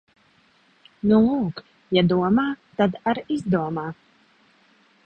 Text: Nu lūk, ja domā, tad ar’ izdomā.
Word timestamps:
Nu 1.11 1.19
lūk, 1.25 1.61
ja 1.99 2.05
domā, 2.15 2.47
tad 2.81 2.99
ar’ 3.13 3.25
izdomā. 3.39 3.87